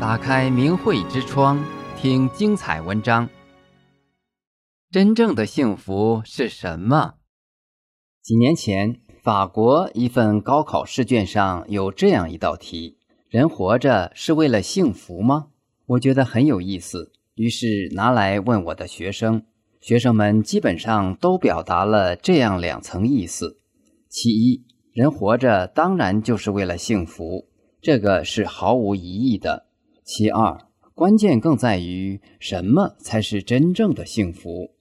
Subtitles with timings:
[0.00, 1.64] 打开明慧之窗，
[1.96, 3.28] 听精彩文章。
[4.90, 7.14] 真正的幸福是什么？
[8.20, 12.98] 几年前，法国一份高考试卷上有这样一道题：
[13.28, 15.46] 人活着是为了幸福吗？
[15.86, 19.44] 我觉得很有意思，于是拿来问我的学生。
[19.80, 23.60] 学生们基本上都表达了这样两层意思：
[24.08, 27.48] 其一，人活着当然就是为了幸福，
[27.80, 29.66] 这个是毫无疑义的。
[30.04, 30.58] 其二，
[30.94, 34.72] 关键更在于什么才是真正的幸福？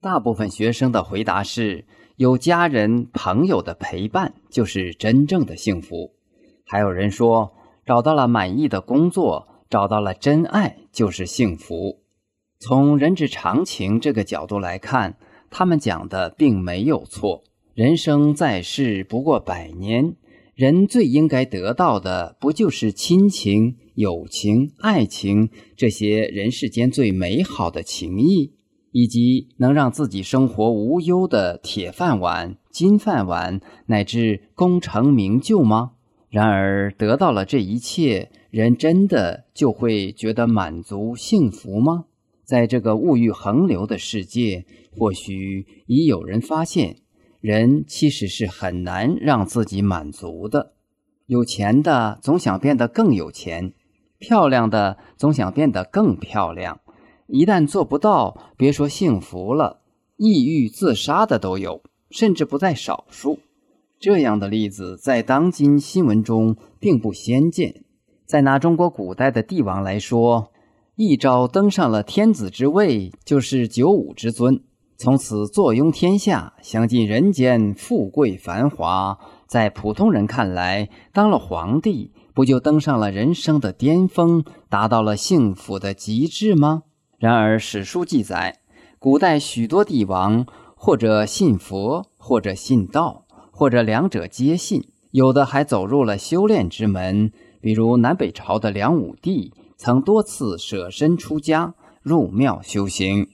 [0.00, 6.16] 大部分学生的回答是：有家人朋友的陪伴就是真正的幸福。
[6.64, 12.00] 还有人说，找到了满意的工作，找到了真爱就是幸福。
[12.58, 15.16] 从人之常情这个角度来看，
[15.48, 17.44] 他们讲的并没有错。
[17.72, 20.16] 人生在世不过百年。
[20.56, 28.52] 人最应该得到的，不就是亲情、友情、爱情这些人世间最美好的情谊，
[28.92, 35.92] 以及能让自己生活无忧的铁饭碗、金饭碗，乃至功成名就吗？
[36.28, 42.04] 然而，得到了这一切，人真的就会觉得满足、幸福吗？
[42.44, 46.98] 在这个物欲横流的世界，或许已有人发现。
[47.40, 50.72] 人其实是很难让自己满足的，
[51.26, 53.72] 有钱的总想变得更有钱，
[54.18, 56.80] 漂亮的总想变得更漂亮。
[57.26, 59.80] 一旦做不到，别说幸福了，
[60.16, 63.38] 抑郁自杀的都有，甚至不在少数。
[63.98, 67.82] 这样的例子在当今新闻中并不鲜见。
[68.26, 70.52] 再拿中国古代的帝王来说，
[70.96, 74.62] 一朝登上了天子之位，就是九五之尊。
[74.98, 79.18] 从此坐拥天下，享尽人间富贵繁华。
[79.46, 86.82] 在普通人看来，当了皇帝，不就登上了人生的巅峰，达到了幸福的极致吗？
[87.18, 88.58] 然而史书记载，
[88.98, 97.32] 古代许多帝王，或者信佛，或者信道，或者两者皆信，有的还走入了修炼之门。
[97.62, 103.28] 比如南北朝的梁武帝，曾多次舍身出家，入庙修行。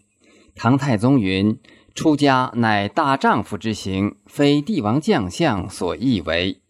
[0.54, 1.58] 唐太宗云
[1.92, 6.60] ：“出家乃大丈夫之行，非帝王将相所易为。”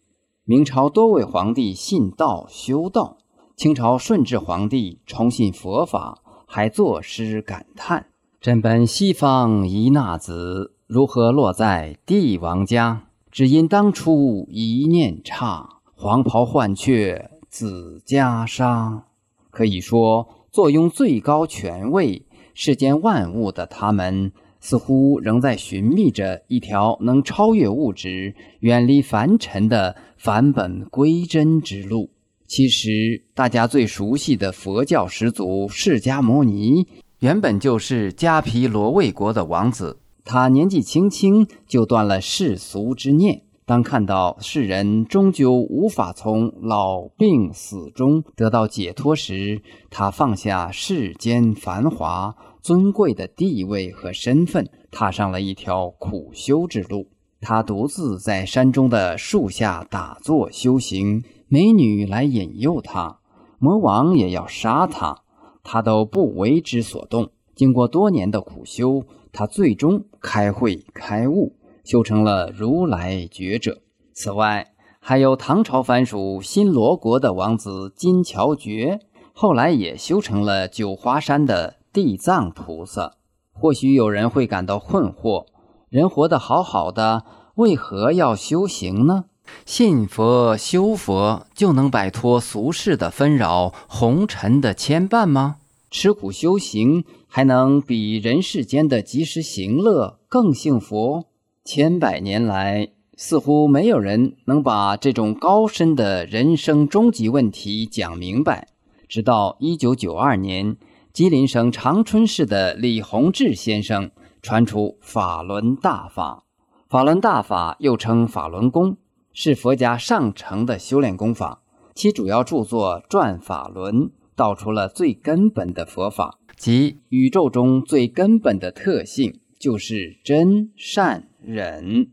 [0.45, 3.15] 明朝多位皇帝信道修道，
[3.55, 8.07] 清朝顺治皇帝崇信佛法，还作诗感叹
[8.41, 13.03] ：“朕本西方一纳子，如何落在帝王家？
[13.31, 19.03] 只因当初一念差，黄袍换却紫袈裟。”
[19.49, 22.25] 可以说，坐拥最高权位。
[22.53, 24.33] 世间万物的他们，
[24.63, 32.11] 似乎仍在寻觅着一条能超越物质、远离凡尘的返本归真之路。
[32.47, 36.87] 其实，大家最熟悉的佛教始祖释迦牟尼，
[37.19, 39.99] 原本就是迦毗罗卫国的王子。
[40.23, 43.41] 他年纪轻轻就断了世俗之念。
[43.65, 57.09] 当看到世人终究无法从老病死中得到解脱时，他放下世间繁华、尊贵的地位和身份，踏上了一条苦修之路。
[57.41, 63.19] 他独自在山中的树下打坐修行，美女来引诱他，
[63.59, 65.23] 魔王也要杀他，
[65.61, 67.31] 他都不为之所动。
[67.53, 69.03] 经过多年的苦修，
[69.33, 71.57] 他最终开慧开悟。
[71.83, 73.81] 修成了如来觉者。
[74.13, 74.71] 此外，
[75.01, 79.01] 还有唐朝藩属新罗国的王子金乔觉，
[79.33, 83.13] 后来也修成了九华山的地藏菩萨。
[83.51, 85.45] 或许有人会感到困惑：
[85.89, 87.23] 人活得好好的，
[87.55, 89.25] 为何要修行呢？
[89.65, 95.57] 信佛修佛就能摆脱俗世的纷扰、红尘的牵绊吗？
[95.91, 101.25] 吃苦修行还能比人世间的及时行乐更幸福？
[101.63, 108.69] 千百年来，似乎没有人能把这种高深的人生终极问题讲明白。
[109.07, 110.75] 直到一九九二年，
[111.13, 114.09] 吉林省长春市的李洪志先生
[114.41, 116.43] 传出法轮大法。
[116.89, 118.97] 法轮大法又称法轮功，
[119.31, 121.61] 是佛家上乘的修炼功法。
[121.93, 123.95] 其主要著作《转法轮》
[124.35, 131.27] 道出了最根本的佛法，即宇宙中最根本的特性就是真善。
[131.43, 132.07] 忍，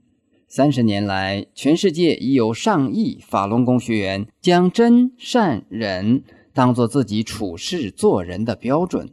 [0.47, 9.11] 三十年来，全世界已有上亿法轮功学员将真善忍当做自己处事做人的标准。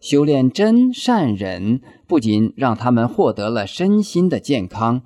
[0.00, 5.00] 修炼真善忍，不仅让他们获得了身心的健康，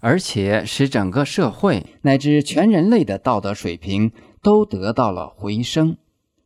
[0.00, 5.96] 而且使整个社会乃至全人类的道德水平都得到了回升。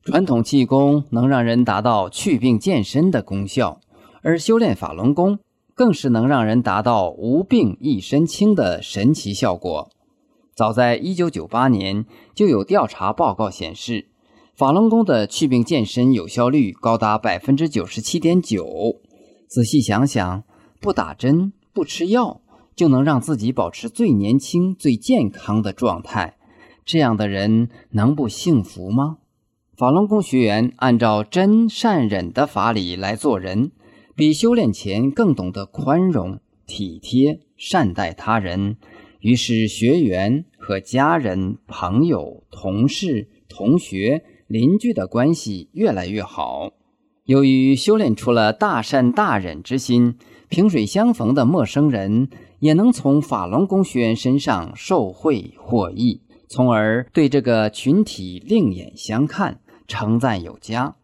[0.05, 3.79] 传统气功能让人达到祛病健身的功效，
[4.23, 5.41] 而修炼法轮功
[5.75, 9.91] 更是能让人达到无病一身轻的神奇效果。
[10.55, 14.07] 早在1998年，就有调查报告显示，
[14.59, 19.01] 法轮功的祛病健身有效率高达百分之九十七点九。
[19.47, 20.43] 仔细想想，
[20.81, 22.41] 不打针、不吃药，
[22.75, 26.39] 就能让自己保持最年轻、最健康的状态，
[26.85, 29.19] 这样的人能不幸福吗？
[29.77, 33.71] 法轮功学员按照真善忍的法理来做人，
[34.17, 38.77] 比修炼前更懂得宽容、体贴、善待他人。
[39.21, 46.73] 于是，学员和家人、朋友、同事、同学、邻居的关系越来越好。
[47.25, 50.17] 由于修炼出了大善大忍之心，
[50.49, 59.61] 萍水相逢的陌生人也能从法轮功学员身上受惠获益，从而对这个群体另眼相看。
[59.87, 60.97] 称赞有加，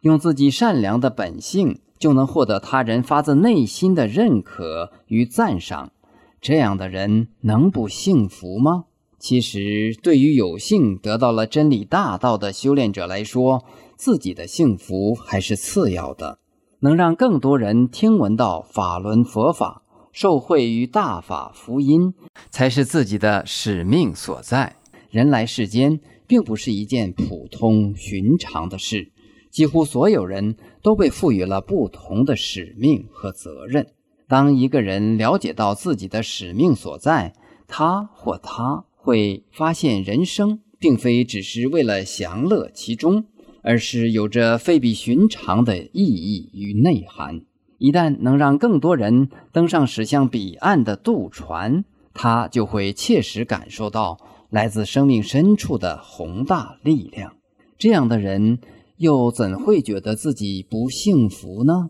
[0.00, 5.92] 用自己善良的本性就能获得他人发自内心的认可与赞赏，
[6.40, 8.86] 这样的人能不幸福吗？
[9.22, 13.64] 其实，对于有幸得到了真理大道的修炼者来说，
[13.96, 16.40] 自己的幸福还是次要的。
[16.80, 22.14] 能让更多人听闻到法轮佛法，受惠于大法福音，
[22.50, 24.74] 才是自己的使命所在。
[25.08, 29.12] 人来世间，并不是一件普通寻常的事，
[29.52, 33.86] 几乎所有人都被赋予了不同的使命和责任。
[34.26, 37.34] 当一个人了解到自己的使命所在，
[37.68, 43.24] 他或他会发现人生并非只是为了享乐其中，
[43.62, 47.42] 而是有着非比寻常的意义与内涵。
[47.78, 51.84] 一旦能让更多人登上驶向彼岸的渡船，
[52.14, 54.18] 他就会切实感受到。
[54.50, 57.36] 来自生命深处的宏大力量，
[57.78, 58.58] 这样的人
[58.98, 61.88] 又怎会觉得自己不幸福呢？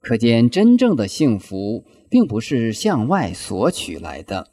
[0.00, 4.46] 可见，真正的幸福并不是向外索取来的。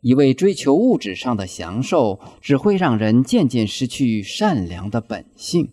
[0.00, 5.68] 一味追求物质上的享受，只会让人渐渐失去善良的本性。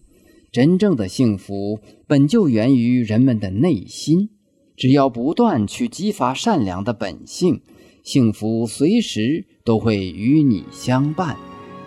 [0.51, 4.29] 真正的幸福本就源于人们的内心，
[4.75, 7.62] 只要不断去激发善良的本性，
[8.03, 9.45] 幸福随时。
[9.68, 11.35] 都会与你相伴，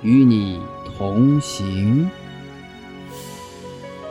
[0.02, 2.10] 与你同行。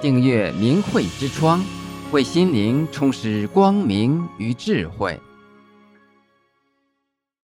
[0.02, 1.64] 订阅明慧之窗，
[2.12, 5.20] 为心灵充实光明与智慧。